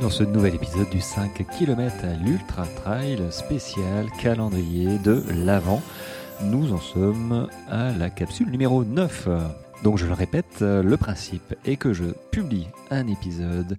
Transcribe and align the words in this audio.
dans 0.00 0.10
ce 0.10 0.22
nouvel 0.22 0.54
épisode 0.54 0.88
du 0.90 1.00
5 1.00 1.46
km 1.58 2.04
à 2.04 2.14
l'Ultra 2.14 2.66
Trail 2.66 3.20
spécial 3.30 4.06
calendrier 4.20 4.98
de 4.98 5.24
l'Avent. 5.30 5.82
Nous 6.42 6.72
en 6.72 6.78
sommes 6.78 7.48
à 7.68 7.92
la 7.92 8.10
capsule 8.10 8.50
numéro 8.50 8.84
9. 8.84 9.28
Donc 9.82 9.98
je 9.98 10.06
le 10.06 10.12
répète, 10.12 10.60
le 10.60 10.96
principe 10.96 11.54
est 11.64 11.76
que 11.76 11.92
je 11.92 12.06
publie 12.30 12.66
un 12.90 13.06
épisode 13.06 13.76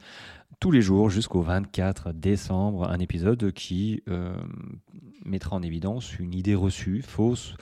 tous 0.60 0.72
les 0.72 0.82
jours 0.82 1.10
jusqu'au 1.10 1.42
24 1.42 2.12
décembre, 2.12 2.90
un 2.90 3.00
épisode 3.00 3.52
qui 3.52 4.04
euh, 4.10 4.34
mettra 5.26 5.56
en 5.56 5.62
évidence 5.62 6.18
une 6.20 6.34
idée 6.34 6.56
reçue, 6.56 7.02
fausse 7.02 7.56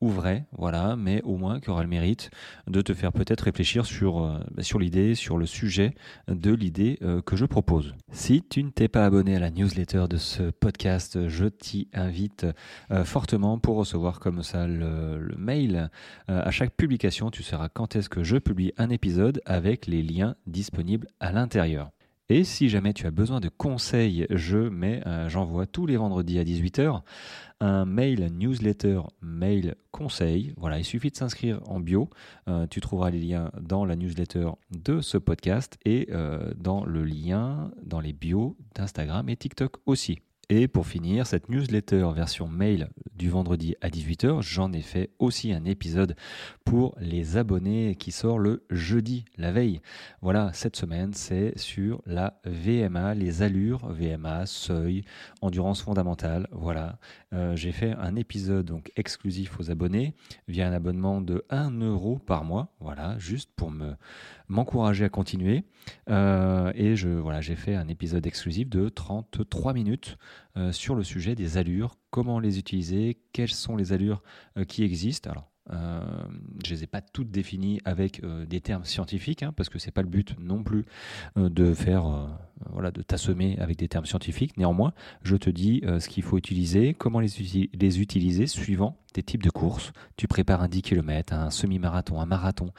ou 0.00 0.10
vrai, 0.10 0.46
voilà, 0.56 0.94
mais 0.96 1.22
au 1.22 1.36
moins 1.36 1.58
qui 1.60 1.70
aura 1.70 1.82
le 1.82 1.88
mérite 1.88 2.30
de 2.68 2.80
te 2.82 2.94
faire 2.94 3.12
peut-être 3.12 3.42
réfléchir 3.42 3.84
sur, 3.84 4.22
euh, 4.22 4.38
bah, 4.52 4.62
l'idée, 4.78 5.14
sur 5.14 5.38
le 5.38 5.46
sujet 5.46 5.94
de 6.28 6.52
l'idée 6.52 6.98
euh, 7.02 7.20
que 7.20 7.34
je 7.34 7.44
propose. 7.44 7.94
Si 8.12 8.42
tu 8.42 8.62
ne 8.62 8.70
t'es 8.70 8.86
pas 8.86 9.04
abonné 9.04 9.34
à 9.34 9.40
la 9.40 9.50
newsletter 9.50 10.04
de 10.08 10.16
ce 10.16 10.50
podcast, 10.50 11.26
je 11.28 11.46
t'y 11.46 11.88
invite 11.92 12.46
euh, 12.92 13.04
fortement 13.04 13.58
pour 13.58 13.76
recevoir 13.76 14.20
comme 14.20 14.42
ça 14.42 14.66
le, 14.68 15.18
le 15.18 15.36
mail. 15.36 15.90
à 16.28 16.50
chaque 16.50 16.76
publication, 16.76 17.30
tu 17.30 17.42
sauras 17.42 17.68
quand 17.68 17.96
est-ce 17.96 18.08
que 18.08 18.22
je 18.22 18.36
publie 18.36 18.72
un 18.76 18.90
épisode 18.90 19.40
avec 19.46 19.86
les 19.86 20.02
liens 20.02 20.36
disponibles 20.46 21.08
à 21.20 21.32
l'intérieur. 21.32 21.90
Et 22.30 22.44
si 22.44 22.68
jamais 22.68 22.92
tu 22.92 23.06
as 23.06 23.10
besoin 23.10 23.40
de 23.40 23.48
conseils, 23.48 24.26
je 24.30 24.58
mets, 24.58 25.02
j'envoie 25.28 25.66
tous 25.66 25.86
les 25.86 25.96
vendredis 25.96 26.38
à 26.38 26.44
18h 26.44 27.02
un 27.60 27.84
mail 27.84 28.30
newsletter 28.32 29.00
mail 29.20 29.74
conseil. 29.90 30.54
Voilà, 30.56 30.78
il 30.78 30.84
suffit 30.84 31.10
de 31.10 31.16
s'inscrire 31.16 31.60
en 31.66 31.80
bio. 31.80 32.08
Euh, 32.48 32.66
tu 32.66 32.80
trouveras 32.80 33.10
les 33.10 33.20
liens 33.20 33.50
dans 33.60 33.84
la 33.84 33.96
newsletter 33.96 34.50
de 34.70 35.00
ce 35.00 35.18
podcast 35.18 35.78
et 35.84 36.08
euh, 36.12 36.52
dans 36.56 36.84
le 36.84 37.04
lien 37.04 37.70
dans 37.82 38.00
les 38.00 38.12
bios 38.12 38.56
d'Instagram 38.74 39.28
et 39.28 39.36
TikTok 39.36 39.76
aussi. 39.86 40.20
Et 40.50 40.66
pour 40.66 40.86
finir, 40.86 41.26
cette 41.26 41.50
newsletter 41.50 42.08
version 42.14 42.48
mail 42.48 42.88
du 43.14 43.28
vendredi 43.28 43.76
à 43.82 43.90
18h, 43.90 44.40
j'en 44.40 44.72
ai 44.72 44.80
fait 44.80 45.10
aussi 45.18 45.52
un 45.52 45.66
épisode 45.66 46.16
pour 46.64 46.96
les 47.00 47.36
abonnés 47.36 47.96
qui 47.96 48.12
sort 48.12 48.38
le 48.38 48.64
jeudi, 48.70 49.26
la 49.36 49.52
veille. 49.52 49.82
Voilà, 50.22 50.50
cette 50.54 50.76
semaine, 50.76 51.12
c'est 51.12 51.52
sur 51.58 52.00
la 52.06 52.40
VMA, 52.46 53.14
les 53.14 53.42
allures, 53.42 53.92
VMA, 53.92 54.46
seuil, 54.46 55.04
endurance 55.42 55.82
fondamentale. 55.82 56.48
Voilà, 56.50 56.98
euh, 57.34 57.54
j'ai 57.54 57.72
fait 57.72 57.92
un 57.98 58.16
épisode 58.16 58.64
donc 58.64 58.90
exclusif 58.96 59.60
aux 59.60 59.70
abonnés 59.70 60.14
via 60.46 60.66
un 60.66 60.72
abonnement 60.72 61.20
de 61.20 61.44
1 61.50 61.78
euro 61.80 62.18
par 62.18 62.44
mois. 62.44 62.72
Voilà, 62.80 63.18
juste 63.18 63.50
pour 63.54 63.70
me 63.70 63.96
m'encourager 64.48 65.04
à 65.04 65.08
continuer. 65.08 65.64
Euh, 66.08 66.72
et 66.74 66.96
je, 66.96 67.08
voilà, 67.08 67.40
j'ai 67.40 67.54
fait 67.54 67.74
un 67.74 67.88
épisode 67.88 68.26
exclusif 68.26 68.68
de 68.68 68.88
33 68.88 69.74
minutes 69.74 70.16
euh, 70.56 70.72
sur 70.72 70.94
le 70.94 71.02
sujet 71.02 71.34
des 71.34 71.56
allures, 71.56 71.96
comment 72.10 72.40
les 72.40 72.58
utiliser, 72.58 73.18
quelles 73.32 73.50
sont 73.50 73.76
les 73.76 73.92
allures 73.92 74.22
euh, 74.56 74.64
qui 74.64 74.82
existent? 74.82 75.30
Alors, 75.30 75.50
euh, 75.70 76.00
je 76.64 76.74
les 76.74 76.84
ai 76.84 76.86
pas 76.86 77.02
toutes 77.02 77.30
définies 77.30 77.80
avec 77.84 78.22
des 78.46 78.60
termes 78.62 78.84
scientifiques, 78.84 79.42
hein, 79.42 79.52
parce 79.54 79.68
que 79.68 79.78
c'est 79.78 79.90
pas 79.90 80.00
le 80.00 80.08
but 80.08 80.34
non 80.40 80.62
plus 80.62 80.86
de 81.36 81.74
faire, 81.74 82.06
voilà, 82.70 82.90
de 82.90 83.02
t'assommer 83.02 83.58
avec 83.58 83.76
des 83.76 83.86
termes 83.86 84.06
scientifiques. 84.06 84.56
Néanmoins, 84.56 84.94
je 85.22 85.36
te 85.36 85.50
dis 85.50 85.82
ce 85.84 86.08
qu'il 86.08 86.22
faut 86.22 86.38
utiliser, 86.38 86.94
comment 86.94 87.20
les, 87.20 87.28
les 87.74 88.00
utiliser 88.00 88.46
suivant 88.46 88.96
des 89.12 89.22
types 89.22 89.42
de 89.42 89.50
courses. 89.50 89.92
Tu 90.16 90.26
prépares 90.26 90.62
un 90.62 90.68
10 90.68 90.80
km, 90.80 91.34
un 91.34 91.50
semi-marathon, 91.50 92.18
un 92.18 92.26
marathon, 92.26 92.72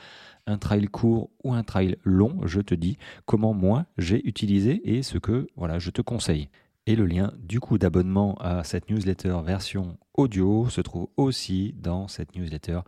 un 0.50 0.58
trail 0.58 0.88
court 0.88 1.30
ou 1.44 1.54
un 1.54 1.64
trail 1.64 1.98
long, 2.04 2.40
je 2.46 2.62
te 2.62 2.74
dis 2.74 2.98
comment 3.26 3.54
moi 3.54 3.86
j'ai 3.98 4.28
utilisé 4.28 4.82
et 4.96 5.04
ce 5.04 5.18
que 5.18 5.48
voilà, 5.56 5.80
je 5.80 5.92
te 5.92 6.02
conseille. 6.02 6.50
Et 6.90 6.96
le 6.96 7.06
lien 7.06 7.32
du 7.38 7.60
coup 7.60 7.78
d'abonnement 7.78 8.34
à 8.40 8.64
cette 8.64 8.90
newsletter 8.90 9.38
version 9.46 10.00
audio 10.16 10.68
se 10.70 10.82
trouve 10.82 11.08
aussi 11.18 11.76
dans 11.78 12.08
cette 12.08 12.36
newsletter 12.36 12.80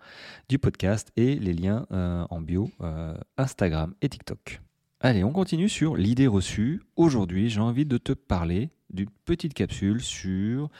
du 0.49 0.57
podcast 0.57 1.11
et 1.17 1.35
les 1.35 1.53
liens 1.53 1.85
euh, 1.91 2.25
en 2.31 2.41
bio 2.41 2.71
euh, 2.81 3.13
Instagram 3.37 3.93
et 4.01 4.09
TikTok. 4.09 4.59
Allez, 5.01 5.23
on 5.23 5.31
continue 5.31 5.69
sur 5.69 5.95
l'idée 5.95 6.25
reçue. 6.25 6.81
Aujourd'hui, 6.95 7.47
j'ai 7.51 7.59
envie 7.59 7.85
de 7.85 7.99
te 7.99 8.13
parler 8.13 8.71
d'une 8.89 9.11
petite 9.23 9.53
capsule 9.53 10.01
sur 10.01 10.71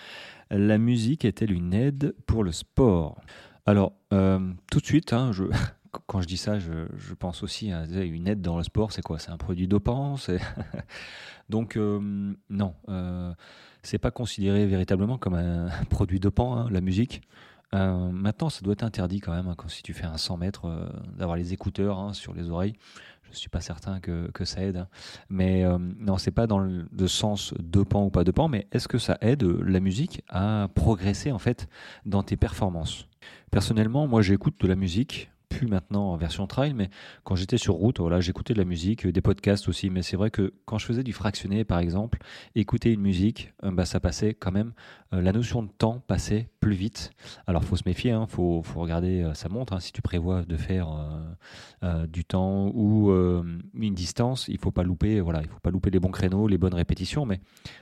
la 0.50 0.80
musique 0.80 1.24
est-elle 1.24 1.52
une 1.52 1.76
aide 1.76 2.16
pour 2.26 2.44
le 2.44 2.52
sport? 2.52 3.22
Alors, 3.68 3.94
euh, 4.14 4.52
tout 4.72 4.80
de 4.80 4.86
suite, 4.88 5.14
hein, 5.14 5.32
je, 5.32 5.44
quand 5.92 6.22
je 6.22 6.28
dis 6.28 6.38
ça, 6.38 6.60
je, 6.60 7.14
pense 7.20 7.44
aussi 7.44 7.72
à 7.72 7.84
une 7.84 8.28
aide 8.28 8.42
dans 8.42 8.58
le 8.58 8.64
sport. 8.64 8.92
C'est 8.92 9.02
quoi? 9.02 9.20
C'est 9.20 9.32
un 9.32 9.38
produit 9.38 9.68
dopant 9.68 10.16
Donc, 11.50 11.76
euh, 11.76 12.34
non, 12.50 12.74
euh, 12.90 13.34
c'est 13.84 13.98
pas 13.98 14.12
considéré 14.12 14.66
véritablement 14.66 15.18
comme 15.18 15.34
un 15.34 15.68
produit 15.90 16.20
dopant, 16.20 16.56
hein, 16.56 16.68
la 16.72 16.82
musique. 16.82 17.22
Euh, 17.74 18.10
maintenant, 18.10 18.50
ça 18.50 18.62
doit 18.62 18.74
être 18.74 18.84
interdit 18.84 19.20
quand 19.20 19.34
même, 19.34 19.48
hein, 19.48 19.56
quand, 19.58 19.70
si 19.70 19.84
tu 19.84 19.94
fais 19.94 20.06
un 20.06 20.18
100 20.18 20.38
mètres, 20.38 20.66
euh, 20.66 20.90
d'avoir 21.18 21.38
les 21.38 21.54
écouteurs 21.54 22.00
hein, 22.00 22.14
sur 22.14 22.34
les 22.34 22.50
oreilles. 22.50 22.76
Je 23.24 23.32
ne 23.32 23.36
suis 23.36 23.50
pas 23.50 23.62
certain 23.62 24.02
que, 24.02 24.30
ça 24.44 24.62
aide. 24.62 24.88
Mais 25.30 25.64
non, 26.00 26.18
c'est 26.18 26.32
pas 26.32 26.48
dans 26.48 26.60
le, 26.60 27.08
sens 27.08 27.54
dopant 27.60 28.04
ou 28.04 28.10
pas 28.10 28.26
dopant, 28.26 28.50
mais 28.50 28.68
est-ce 28.74 28.90
que 28.90 28.98
ça 28.98 29.18
aide 29.22 29.44
la 29.44 29.80
musique 29.80 30.22
à 30.28 30.68
progresser 30.76 31.32
en 31.32 31.40
fait 31.40 31.70
dans 32.06 32.24
tes 32.24 32.36
performances? 32.36 33.08
Personnellement, 33.50 34.06
moi 34.06 34.22
j'écoute 34.22 34.56
de 34.60 34.68
la 34.68 34.76
musique 34.76 35.32
maintenant 35.68 36.12
en 36.12 36.18
version 36.18 36.48
trail, 36.48 36.74
mais 36.74 36.90
quand 37.24 37.36
j'étais 37.36 37.58
sur 37.58 37.76
route, 37.76 38.00
voilà, 38.00 38.20
j'écoutais 38.20 38.54
de 38.54 38.60
la 38.60 38.66
musique, 38.66 39.08
des 39.08 39.22
podcasts 39.22 39.68
aussi. 39.68 39.90
Mais 39.90 40.02
c'est 40.02 40.18
vrai 40.18 40.32
que 40.32 40.54
quand 40.66 40.78
je 40.78 40.86
faisais 40.86 41.04
du 41.04 41.14
fractionné, 41.14 41.64
par 41.64 41.80
exemple, 41.80 42.20
écouter 42.56 42.92
une 42.92 43.02
musique, 43.02 43.54
euh, 43.64 43.72
bah, 43.72 43.86
ça 43.86 44.00
passait 44.00 44.34
quand 44.34 44.52
même, 44.52 44.74
euh, 45.14 45.22
la 45.22 45.32
notion 45.32 45.64
de 45.64 45.70
temps 45.70 46.04
passait 46.08 46.50
plus 46.60 46.74
vite. 46.74 47.12
Alors, 47.48 47.64
faut 47.64 47.76
se 47.76 47.84
méfier, 47.86 48.12
hein, 48.12 48.26
faut, 48.28 48.62
faut, 48.64 48.80
regarder 48.80 49.24
euh, 49.24 49.34
sa 49.34 49.50
montre. 49.50 49.74
Hein, 49.74 49.80
si 49.80 49.92
tu 49.92 50.02
prévois 50.02 50.44
de 50.44 50.58
faire 50.58 50.88
du 52.10 52.26
temps 52.26 52.72
ou 52.76 53.12
une 53.12 53.96
distance, 53.96 54.48
il 54.48 54.60
faut 54.60 54.72
pas 54.72 54.84
louper, 54.84 55.20
voilà, 55.20 55.42
il 55.42 55.48
faut 55.48 55.60
pas 55.60 55.72
louper 55.72 55.90
les 55.90 56.00
bons 56.00 56.12
créneaux, 56.12 56.48
les 56.48 56.60
bonnes 56.60 56.76
répétitions. 56.76 57.26
Mais 57.26 57.40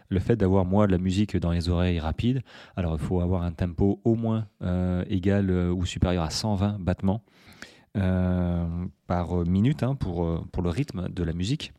le 0.07 0.19
fait 0.19 0.35
d'avoir 0.37 0.63
moi 0.63 0.87
de 0.87 0.91
la 0.93 0.97
musique 0.97 1.35
dans 1.35 1.51
les 1.51 1.67
oreilles 1.67 1.99
rapide, 1.99 2.41
alors 2.77 2.93
il 2.93 2.99
faut 2.99 3.19
avoir 3.19 3.43
un 3.43 3.51
tempo 3.51 3.99
au 4.05 4.15
moins 4.15 4.47
égal 5.09 5.51
ou 5.51 5.85
supérieur 5.85 6.23
à 6.23 6.29
120 6.29 6.79
battements. 6.79 7.23
Euh, 7.97 8.65
par 9.07 9.45
minute 9.47 9.81
hein, 9.81 9.97
euh, 10.05 10.37
pour 10.51 10.61
le 10.61 10.69
rythme 10.69 11.09
de 11.09 11.23
la 11.23 11.33
musique 11.33 11.73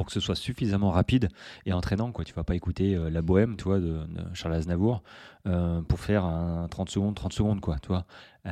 pour 0.00 0.06
que 0.06 0.12
ce 0.12 0.20
soit 0.20 0.34
suffisamment 0.34 0.92
rapide 0.92 1.28
et 1.66 1.74
entraînant. 1.74 2.10
Quoi. 2.10 2.24
Tu 2.24 2.32
vas 2.32 2.42
pas 2.42 2.54
écouter 2.54 2.94
euh, 2.94 3.10
la 3.10 3.20
bohème 3.20 3.58
tu 3.58 3.64
vois, 3.64 3.80
de, 3.80 4.00
Charles 4.32 4.54
Aznavour 4.54 5.02
pour 5.44 6.00
faire 6.00 6.24
un 6.24 6.68
30 6.68 6.88
secondes, 6.88 7.14
30 7.14 7.34
secondes. 7.34 7.60
Quoi, 7.60 7.76
tu 7.80 7.92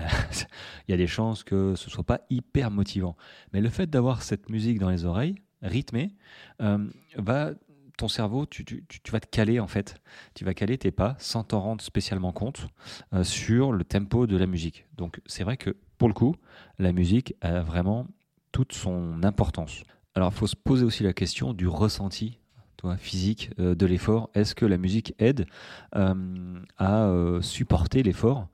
Il 0.88 0.90
y 0.90 0.92
a 0.92 0.98
des 0.98 1.06
chances 1.06 1.44
que 1.44 1.74
ce 1.74 1.88
soit 1.88 2.04
pas 2.04 2.20
hyper 2.28 2.70
motivant. 2.70 3.16
Mais 3.54 3.62
le 3.62 3.70
fait 3.70 3.88
d'avoir 3.88 4.20
cette 4.20 4.50
musique 4.50 4.78
dans 4.78 4.90
les 4.90 5.06
oreilles, 5.06 5.36
rythmée, 5.62 6.14
va 6.58 7.52
ton 7.96 8.08
cerveau, 8.08 8.44
tu, 8.44 8.84
vas 9.10 9.20
te 9.20 9.26
caler 9.26 9.58
en 9.58 9.68
fait. 9.68 10.02
Tu 10.34 10.44
vas 10.44 10.52
caler 10.52 10.76
tes 10.76 10.90
pas 10.90 11.16
sans 11.18 11.44
t'en 11.44 11.60
rendre 11.60 11.82
spécialement 11.82 12.32
compte 12.32 12.68
sur 13.22 13.72
le 13.72 13.84
tempo 13.84 14.26
de 14.26 14.36
la 14.36 14.46
musique. 14.46 14.84
Donc 14.98 15.22
c'est 15.24 15.44
vrai 15.44 15.56
que 15.56 15.74
pour 15.96 16.08
le 16.08 16.14
coup, 16.14 16.36
la 16.78 16.92
musique 16.92 17.34
a 17.40 17.60
vraiment 17.60 18.06
toute 18.52 18.74
son 18.74 19.22
importance. 19.22 19.82
Alors, 20.18 20.32
il 20.34 20.36
faut 20.36 20.48
se 20.48 20.56
poser 20.56 20.84
aussi 20.84 21.04
la 21.04 21.12
question 21.12 21.54
du 21.54 21.68
ressenti 21.68 22.40
toi, 22.76 22.96
physique 22.96 23.50
euh, 23.60 23.76
de 23.76 23.86
l'effort. 23.86 24.30
Est-ce 24.34 24.56
que 24.56 24.66
la 24.66 24.76
musique 24.76 25.14
aide 25.20 25.46
euh, 25.94 26.58
à 26.76 27.04
euh, 27.04 27.40
supporter 27.40 28.02
l'effort? 28.02 28.48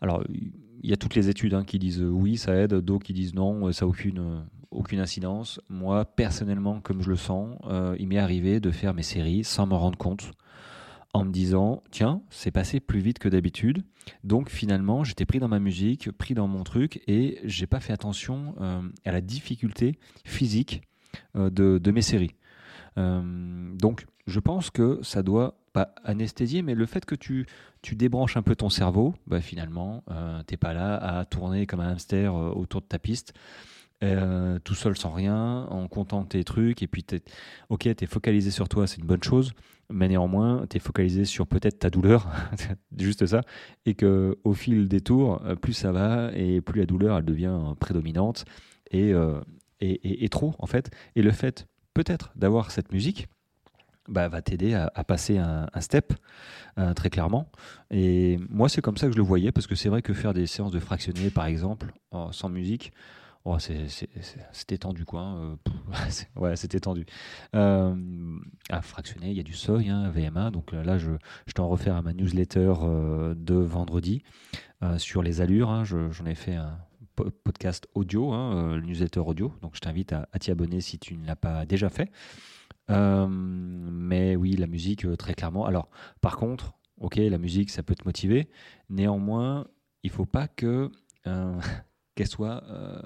Alors, 0.00 0.24
il 0.30 0.88
y 0.88 0.94
a 0.94 0.96
toutes 0.96 1.14
les 1.14 1.28
études 1.28 1.52
hein, 1.52 1.64
qui 1.64 1.78
disent 1.78 2.00
oui, 2.00 2.38
ça 2.38 2.54
aide, 2.54 2.72
d'autres 2.72 3.04
qui 3.04 3.12
disent 3.12 3.34
non, 3.34 3.70
ça 3.70 3.84
n'a 3.84 3.90
aucune, 3.90 4.46
aucune 4.70 5.00
incidence. 5.00 5.60
Moi, 5.68 6.06
personnellement, 6.06 6.80
comme 6.80 7.02
je 7.02 7.10
le 7.10 7.16
sens, 7.16 7.58
il 7.98 8.08
m'est 8.08 8.16
arrivé 8.16 8.58
de 8.58 8.70
faire 8.70 8.94
mes 8.94 9.02
séries 9.02 9.44
sans 9.44 9.66
m'en 9.66 9.78
rendre 9.78 9.98
compte 9.98 10.30
en 11.14 11.24
me 11.24 11.32
disant 11.32 11.82
tiens, 11.90 12.22
c'est 12.30 12.50
passé 12.50 12.80
plus 12.80 13.00
vite 13.00 13.18
que 13.18 13.28
d'habitude. 13.28 13.82
Donc 14.24 14.50
finalement, 14.50 15.04
j'étais 15.04 15.24
pris 15.26 15.38
dans 15.38 15.48
ma 15.48 15.58
musique, 15.58 16.10
pris 16.12 16.34
dans 16.34 16.48
mon 16.48 16.64
truc 16.64 17.02
et 17.06 17.40
j'ai 17.44 17.66
pas 17.66 17.80
fait 17.80 17.92
attention 17.92 18.54
euh, 18.60 18.82
à 19.04 19.12
la 19.12 19.20
difficulté 19.20 19.98
physique 20.24 20.82
euh, 21.36 21.50
de, 21.50 21.90
mes 21.90 22.02
séries. 22.02 22.34
Euh, 22.98 23.74
donc 23.76 24.06
je 24.26 24.40
pense 24.40 24.70
que 24.70 25.00
ça 25.02 25.22
doit 25.22 25.58
pas 25.72 25.94
anesthésier, 26.04 26.62
mais 26.62 26.74
le 26.74 26.86
fait 26.86 27.04
que 27.04 27.14
tu, 27.14 27.46
débranches 27.92 28.36
un 28.36 28.42
peu 28.42 28.54
ton 28.54 28.68
cerveau, 28.68 29.14
bah, 29.26 29.40
finalement, 29.40 30.04
t'es 30.46 30.56
pas 30.58 30.74
là 30.74 30.96
à 30.96 31.24
tourner 31.24 31.66
comme 31.66 31.80
un 31.80 31.92
hamster 31.92 32.34
autour 32.34 32.82
de 32.82 32.86
ta 32.86 32.98
piste. 32.98 33.32
Tout 34.00 34.74
seul 34.74 34.96
sans 34.96 35.12
rien, 35.12 35.66
en 35.70 35.88
comptant 35.88 36.24
tes 36.24 36.44
trucs, 36.44 36.82
et 36.82 36.86
puis 36.86 37.04
ok, 37.70 37.88
tu 37.96 38.04
es 38.04 38.06
focalisé 38.06 38.50
sur 38.50 38.68
toi, 38.68 38.86
c'est 38.86 38.98
une 38.98 39.06
bonne 39.06 39.22
chose, 39.22 39.52
mais 39.90 40.08
néanmoins, 40.08 40.66
tu 40.68 40.76
es 40.76 40.80
focalisé 40.80 41.24
sur 41.24 41.46
peut-être 41.46 41.78
ta 41.78 41.90
douleur, 41.90 42.28
juste 42.98 43.26
ça, 43.26 43.40
et 43.86 43.94
que 43.94 44.38
au 44.44 44.52
fil 44.52 44.88
des 44.88 45.00
tours, 45.00 45.42
euh, 45.44 45.54
plus 45.54 45.72
ça 45.72 45.92
va, 45.92 46.30
et 46.34 46.60
plus 46.60 46.80
la 46.80 46.86
douleur, 46.86 47.18
elle 47.18 47.24
devient 47.24 47.58
prédominante, 47.80 48.44
et, 48.90 49.12
euh, 49.12 49.40
et, 49.80 50.24
et, 50.24 50.28
trop, 50.28 50.54
en 50.58 50.66
fait. 50.66 50.90
Et 51.16 51.22
le 51.22 51.30
fait 51.30 51.66
peut-être 51.94 52.32
d'avoir 52.36 52.70
cette 52.70 52.92
musique 52.92 53.28
bah, 54.08 54.28
va 54.28 54.42
t'aider 54.42 54.74
à, 54.74 55.04
passer 55.04 55.36
un, 55.36 55.68
step 55.80 56.14
très 56.96 57.10
clairement. 57.10 57.50
Et 57.90 58.38
moi, 58.48 58.68
c'est 58.68 58.80
comme 58.80 58.96
ça 58.96 59.06
que 59.06 59.12
je 59.12 59.18
le 59.18 59.22
voyais, 59.22 59.52
parce 59.52 59.66
que 59.66 59.74
c'est 59.74 59.90
vrai 59.90 60.00
que 60.00 60.14
faire 60.14 60.32
des 60.32 60.46
séances 60.46 60.72
de 60.72 60.78
fractionner, 60.78 61.28
par 61.28 61.46
exemple, 61.46 61.92
sans 62.30 62.48
musique, 62.48 62.92
Oh, 63.50 63.56
c'était 63.58 64.76
tendu, 64.76 65.06
quoi. 65.06 65.22
Hein, 65.22 65.58
euh, 65.88 65.96
ouais, 66.36 66.54
c'était 66.54 66.80
tendu. 66.80 67.06
Euh, 67.56 68.38
à 68.68 68.82
fractionner, 68.82 69.30
il 69.30 69.38
y 69.38 69.40
a 69.40 69.42
du 69.42 69.54
seuil, 69.54 69.88
hein, 69.88 70.10
VMA. 70.10 70.50
Donc 70.50 70.74
euh, 70.74 70.84
là, 70.84 70.98
je, 70.98 71.12
je 71.46 71.54
t'en 71.54 71.66
refaire 71.66 71.96
à 71.96 72.02
ma 72.02 72.12
newsletter 72.12 72.74
de 73.34 73.54
vendredi 73.54 74.22
sur 74.98 75.22
les 75.22 75.40
allures. 75.40 75.70
Hein, 75.70 75.84
J'en 75.84 76.26
ai 76.26 76.34
fait 76.34 76.56
un 76.56 76.78
podcast 77.42 77.88
audio, 77.94 78.32
le 78.32 78.82
newsletter 78.82 79.20
audio. 79.20 79.54
Donc 79.62 79.76
je 79.76 79.80
t'invite 79.80 80.12
à, 80.12 80.26
t'y 80.38 80.50
abonner 80.50 80.82
si 80.82 80.98
tu 80.98 81.16
ne 81.16 81.26
l'as 81.26 81.34
pas 81.34 81.64
déjà 81.64 81.88
fait. 81.88 82.10
mais 82.90 84.36
oui, 84.36 84.56
la 84.56 84.66
musique, 84.66 85.06
très 85.16 85.32
clairement. 85.32 85.64
Alors, 85.64 85.88
par 86.20 86.36
contre, 86.36 86.74
ok, 86.98 87.16
la 87.16 87.38
musique, 87.38 87.70
ça 87.70 87.82
peut 87.82 87.94
te 87.94 88.04
motiver. 88.04 88.50
Néanmoins, 88.90 89.66
il 90.02 90.10
faut 90.10 90.26
pas 90.26 90.48
que 90.48 90.92
qu'elle 92.18 92.26
soit. 92.26 92.64
Euh, 92.68 93.00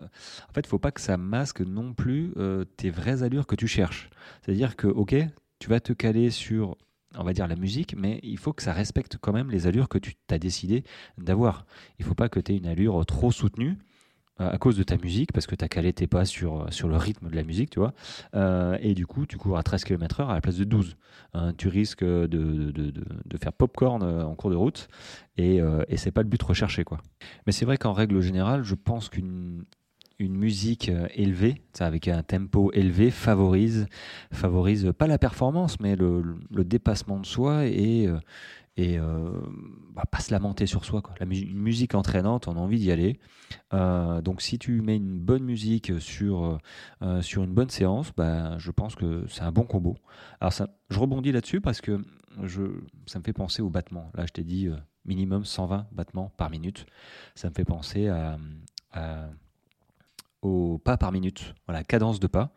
en 0.49 0.53
fait, 0.53 0.63
il 0.63 0.67
faut 0.67 0.79
pas 0.79 0.91
que 0.91 1.01
ça 1.01 1.19
masque 1.19 1.61
non 1.61 1.93
plus 1.93 2.33
euh, 2.39 2.65
tes 2.65 2.91
vraies 2.91 3.23
allures 3.23 3.47
que 3.47 3.55
tu 3.55 3.67
cherches. 3.67 4.09
C'est-à-dire 4.41 4.75
que, 4.75 4.87
ok, 4.87 5.15
tu 5.59 5.69
vas 5.69 5.81
te 5.81 5.93
caler 5.93 6.31
sur, 6.31 6.77
on 7.15 7.23
va 7.23 7.35
dire, 7.35 7.47
la 7.47 7.57
musique, 7.57 7.95
mais 7.97 8.21
il 8.23 8.39
faut 8.39 8.55
que 8.55 8.63
ça 8.63 8.73
respecte 8.73 9.19
quand 9.21 9.35
même 9.35 9.51
les 9.51 9.67
allures 9.67 9.91
que 9.91 9.99
tu 9.99 10.15
as 10.31 10.39
décidé 10.39 10.83
d'avoir. 11.19 11.67
Il 11.99 12.07
faut 12.07 12.15
pas 12.15 12.31
que 12.31 12.41
tu 12.41 12.53
aies 12.53 12.57
une 12.57 12.67
allure 12.67 13.05
trop 13.05 13.31
soutenue 13.31 13.77
à 14.39 14.59
cause 14.59 14.77
de 14.77 14.83
ta 14.83 14.97
musique, 14.97 15.33
parce 15.33 15.47
que 15.47 15.55
tu 15.55 15.65
as 15.65 15.69
calé 15.69 15.93
tes 15.93 16.07
pas 16.07 16.25
sur, 16.25 16.67
sur 16.73 16.89
le 16.89 16.97
rythme 16.97 17.29
de 17.29 17.37
la 17.37 17.43
musique, 17.43 17.71
tu 17.71 17.79
vois. 17.79 17.93
Euh, 18.35 18.77
et 18.81 18.95
du 18.95 19.07
coup, 19.07 19.27
tu 19.27 19.37
cours 19.37 19.59
à 19.59 19.63
13 19.63 19.85
km/h 19.85 20.29
à 20.29 20.35
la 20.35 20.41
place 20.41 20.57
de 20.57 20.65
12. 20.65 20.97
Hein, 21.35 21.53
tu 21.57 21.69
risques 21.69 22.05
de, 22.05 22.27
de, 22.27 22.71
de, 22.71 22.91
de, 22.91 23.37
faire 23.37 23.53
popcorn 23.53 24.03
euh, 24.03 24.25
en 24.25 24.35
cours 24.35 24.51
de 24.51 24.57
route, 24.57 24.89
et, 25.37 25.61
euh, 25.61 25.85
et 25.89 25.97
c'est 25.97 26.11
pas 26.11 26.23
le 26.23 26.29
but 26.29 26.43
recherché, 26.43 26.85
quoi. 26.85 26.99
Mais 27.47 27.53
c'est 27.53 27.65
vrai 27.65 27.77
qu'en 27.77 27.93
règle 27.93 28.21
générale, 28.21 28.63
je 28.63 28.75
pense 28.75 29.09
qu'une 29.09 29.65
une 30.23 30.37
musique 30.37 30.91
élevée, 31.15 31.63
avec 31.81 32.09
un 32.09 32.23
tempo 32.23 32.71
élevé, 32.73 33.11
favorise, 33.11 33.87
favorise 34.33 34.93
pas 34.97 35.07
la 35.07 35.19
performance, 35.19 35.81
mais 35.81 35.97
le, 35.97 36.37
dépassement 36.65 37.19
de 37.19 37.27
soi 37.27 37.67
et, 37.67 38.09
et 38.77 38.99
euh, 38.99 39.31
bah, 39.95 40.05
pas 40.11 40.21
se 40.21 40.33
lamenter 40.33 40.67
sur 40.67 40.85
soi. 40.85 41.03
La 41.21 41.27
une 41.27 41.59
musique 41.59 41.95
entraînante, 41.95 42.49
on 42.49 42.57
a 42.57 42.59
envie 42.59 42.79
d'y 42.79 42.91
aller. 42.91 43.19
Euh, 43.75 44.23
donc 44.23 44.41
si 44.41 44.59
tu 44.59 44.81
mets 44.81 44.97
une 44.97 45.19
bonne 45.19 45.45
musique 45.45 46.01
sur, 46.01 46.59
euh, 47.03 47.21
sur 47.21 47.43
une 47.43 47.53
bonne 47.53 47.69
séance, 47.69 48.13
bah, 48.17 48.57
je 48.59 48.71
pense 48.71 48.95
que 48.95 49.27
c'est 49.29 49.43
un 49.43 49.53
bon 49.53 49.65
combo. 49.65 49.97
Alors 50.41 50.53
ça, 50.53 50.69
je 50.89 50.99
rebondis 50.99 51.33
là-dessus 51.33 51.61
parce 51.61 51.81
que 51.81 52.03
je, 52.43 52.63
ça 53.07 53.19
me 53.19 53.25
fait 53.25 53.35
penser 53.35 53.61
au 53.61 53.69
battement. 53.69 54.11
Là, 54.15 54.25
je 54.27 54.33
t'ai 54.33 54.45
dit 54.45 54.69
minimum 55.05 55.45
120 55.45 55.89
battements 55.93 56.33
par 56.39 56.49
minute. 56.49 56.87
Ça 57.35 57.51
me 57.51 57.55
fait 57.55 57.65
penser 57.65 58.09
à 58.09 58.39
au 60.43 60.79
pas 60.79 60.97
par 60.97 61.13
minute, 61.13 61.55
voilà, 61.67 61.85
cadence 61.85 62.19
de 62.19 62.27
pas. 62.27 62.53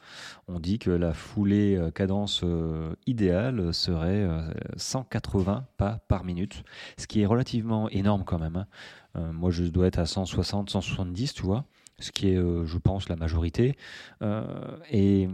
On 0.48 0.60
dit 0.60 0.80
que 0.80 0.90
la 0.90 1.14
foulée 1.14 1.76
euh, 1.78 1.92
cadence 1.92 2.42
euh, 2.44 2.96
idéale 3.06 3.74
serait 3.74 4.28
180 4.76 5.56
euh, 5.56 5.62
pas 5.78 6.00
par 6.08 6.24
minute, 6.24 6.64
ce 6.98 7.06
qui 7.06 7.22
est 7.22 7.26
relativement 7.26 7.88
énorme 7.90 8.24
quand 8.26 8.40
même. 8.40 8.66
Hein. 9.16 9.32
moi, 9.32 9.52
je 9.52 9.64
dois 9.66 9.88
être 9.88 10.00
à 10.00 10.06
160, 10.06 10.70
170, 10.72 11.34
tu 11.34 11.44
vois, 11.44 11.66
ce 12.00 12.12
qui 12.12 12.30
est, 12.30 12.36
je 12.36 12.78
pense, 12.78 13.08
la 13.08 13.16
majorité. 13.16 13.78
et, 14.92 15.30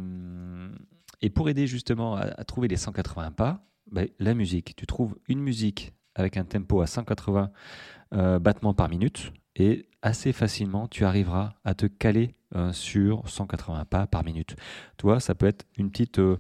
et 1.22 1.30
pour 1.30 1.50
aider 1.50 1.68
justement 1.68 2.16
à, 2.16 2.44
trouver 2.44 2.68
les 2.68 2.76
180 2.76 3.32
pas, 3.32 3.64
ben, 3.92 4.08
la 4.20 4.34
musique. 4.34 4.76
Tu 4.76 4.86
trouves 4.86 5.16
une 5.28 5.40
musique 5.40 5.94
avec 6.16 6.38
un 6.38 6.44
tempo 6.44 6.82
à 6.82 6.88
180 6.88 7.52
battements 8.40 8.74
par 8.74 8.90
minute 8.90 9.32
et 9.56 9.88
assez 10.02 10.34
facilement 10.34 10.88
tu 10.88 11.06
arriveras 11.06 11.54
à 11.64 11.74
te 11.74 11.86
caler 11.86 12.36
euh, 12.56 12.74
sur 12.74 13.28
180 13.30 13.86
pas 13.86 14.08
par 14.08 14.24
minute. 14.24 14.56
Toi, 14.98 15.20
ça 15.20 15.36
peut 15.36 15.46
être 15.46 15.66
une 15.78 15.92
petite, 15.92 16.20
euh, 16.20 16.38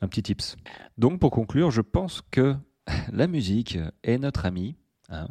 un 0.00 0.08
petit 0.08 0.22
tips. 0.22 0.56
Donc 0.98 1.20
pour 1.20 1.30
conclure, 1.30 1.70
je 1.70 1.80
pense 1.80 2.22
que 2.30 2.56
la 3.12 3.26
musique 3.26 3.78
est 4.02 4.18
notre 4.18 4.46
ami. 4.46 4.76
Hein, 5.12 5.26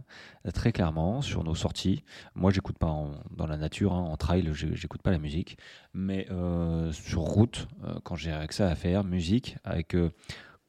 très 0.53 0.73
clairement 0.73 1.21
sur 1.21 1.45
nos 1.45 1.55
sorties. 1.55 2.03
Moi, 2.35 2.51
j'écoute 2.51 2.77
pas 2.77 2.93
dans 3.31 3.47
la 3.47 3.55
nature, 3.55 3.93
hein, 3.93 4.01
en 4.01 4.17
trail, 4.17 4.45
j'écoute 4.53 5.01
pas 5.01 5.11
la 5.11 5.19
musique, 5.19 5.57
mais 5.93 6.27
euh, 6.31 6.91
sur 6.91 7.21
route, 7.21 7.65
quand 8.03 8.17
j'ai 8.17 8.37
que 8.49 8.53
ça 8.53 8.67
à 8.67 8.75
faire, 8.75 9.05
musique 9.05 9.55
avec 9.63 9.95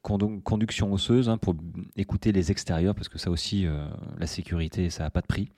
conduction 0.02 0.92
osseuse 0.92 1.28
hein, 1.28 1.36
pour 1.36 1.54
écouter 1.96 2.32
les 2.32 2.50
extérieurs 2.50 2.94
parce 2.94 3.08
que 3.08 3.18
ça 3.18 3.30
aussi 3.30 3.66
euh, 3.66 3.86
la 4.18 4.26
sécurité 4.26 4.88
ça 4.90 5.04
n'a 5.04 5.10
pas 5.10 5.20
de 5.20 5.26
prix. 5.26 5.48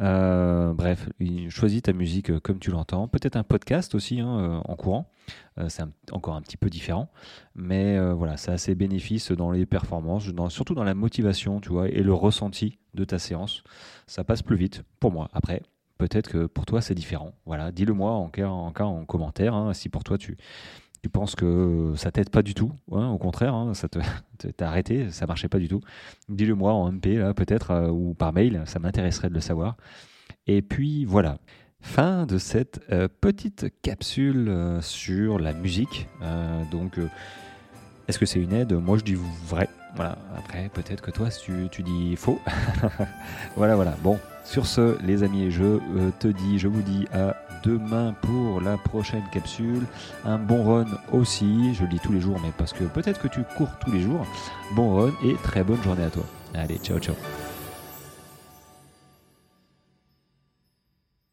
Euh, 0.00 0.72
bref 0.74 1.08
choisis 1.48 1.82
ta 1.82 1.92
musique 1.92 2.30
euh, 2.30 2.40
comme 2.40 2.58
tu 2.58 2.70
l'entends. 2.70 3.08
Peut-être 3.08 3.36
un 3.36 3.44
podcast 3.44 3.94
aussi 3.94 4.20
hein, 4.20 4.62
en 4.64 4.76
courant. 4.76 5.10
C'est 5.68 5.82
encore 6.12 6.36
un 6.36 6.42
petit 6.42 6.56
peu 6.56 6.70
différent. 6.70 7.10
Mais 7.54 7.98
voilà 8.12 8.36
ça 8.36 8.52
a 8.52 8.58
ses 8.58 8.74
bénéfices 8.74 9.32
dans 9.32 9.50
les 9.50 9.66
performances 9.66 10.30
surtout 10.50 10.74
dans 10.74 10.84
la 10.84 10.94
motivation 10.94 11.60
tu 11.60 11.70
vois 11.70 11.88
et 11.88 12.02
le 12.02 12.12
ressenti 12.12 12.78
de 12.94 13.04
ta 13.04 13.18
séance. 13.18 13.62
Ça 14.06 14.24
passe 14.24 14.42
plus 14.42 14.56
vite 14.56 14.82
pour 15.00 15.12
moi. 15.12 15.28
Après 15.32 15.62
peut-être 15.96 16.30
que 16.30 16.46
pour 16.46 16.66
toi 16.66 16.80
c'est 16.80 16.94
différent. 16.94 17.32
Voilà 17.46 17.72
dis-le 17.72 17.94
moi 17.94 18.12
en 18.12 18.28
cas 18.28 18.48
en, 18.48 18.72
en 18.72 19.04
commentaire 19.04 19.54
hein, 19.54 19.72
si 19.74 19.88
pour 19.88 20.04
toi 20.04 20.18
tu 20.18 20.36
tu 21.02 21.08
penses 21.08 21.34
que 21.34 21.92
ça 21.96 22.10
t'aide 22.10 22.30
pas 22.30 22.42
du 22.42 22.54
tout, 22.54 22.72
hein, 22.92 23.08
au 23.08 23.18
contraire, 23.18 23.54
hein, 23.54 23.74
ça 23.74 23.88
t'a 23.88 24.00
arrêté, 24.66 25.10
ça 25.10 25.26
marchait 25.26 25.48
pas 25.48 25.58
du 25.58 25.68
tout, 25.68 25.80
dis-le 26.28 26.54
moi 26.54 26.72
en 26.72 26.90
MP 26.90 27.18
peut-être 27.34 27.70
euh, 27.70 27.88
ou 27.88 28.14
par 28.14 28.32
mail, 28.32 28.62
ça 28.66 28.78
m'intéresserait 28.78 29.28
de 29.28 29.34
le 29.34 29.40
savoir. 29.40 29.76
Et 30.46 30.62
puis 30.62 31.04
voilà, 31.04 31.38
fin 31.80 32.26
de 32.26 32.38
cette 32.38 32.80
euh, 32.90 33.08
petite 33.20 33.66
capsule 33.82 34.48
euh, 34.48 34.80
sur 34.80 35.38
la 35.38 35.52
musique. 35.52 36.08
donc, 36.70 36.98
est-ce 38.08 38.18
que 38.18 38.26
c'est 38.26 38.40
une 38.40 38.52
aide? 38.52 38.72
Moi 38.72 38.98
je 38.98 39.04
dis 39.04 39.16
vrai. 39.46 39.68
Voilà. 39.98 40.16
Après, 40.36 40.70
peut-être 40.72 41.02
que 41.02 41.10
toi 41.10 41.28
tu, 41.28 41.68
tu 41.72 41.82
dis 41.82 42.14
faux. 42.14 42.40
voilà, 43.56 43.74
voilà. 43.74 43.96
Bon, 44.00 44.16
sur 44.44 44.64
ce, 44.64 44.96
les 45.02 45.24
amis, 45.24 45.50
je 45.50 45.80
te 46.20 46.28
dis, 46.28 46.60
je 46.60 46.68
vous 46.68 46.82
dis 46.82 47.08
à 47.12 47.34
demain 47.64 48.14
pour 48.22 48.60
la 48.60 48.76
prochaine 48.76 49.24
capsule. 49.32 49.82
Un 50.24 50.38
bon 50.38 50.62
run 50.62 50.86
aussi, 51.12 51.74
je 51.74 51.82
le 51.82 51.88
dis 51.88 51.98
tous 51.98 52.12
les 52.12 52.20
jours, 52.20 52.38
mais 52.40 52.52
parce 52.56 52.72
que 52.72 52.84
peut-être 52.84 53.20
que 53.20 53.26
tu 53.26 53.42
cours 53.56 53.70
tous 53.84 53.90
les 53.90 54.00
jours. 54.00 54.24
Bon 54.76 54.94
run 54.94 55.12
et 55.24 55.34
très 55.42 55.64
bonne 55.64 55.82
journée 55.82 56.04
à 56.04 56.10
toi. 56.10 56.24
Allez, 56.54 56.76
ciao 56.76 57.00
ciao. 57.00 57.16